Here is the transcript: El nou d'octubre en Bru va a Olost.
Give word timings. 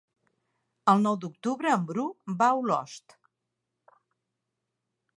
El 0.93 1.03
nou 1.07 1.17
d'octubre 1.25 1.75
en 1.79 1.85
Bru 1.91 2.07
va 2.41 2.49
a 2.49 2.57
Olost. 2.65 3.17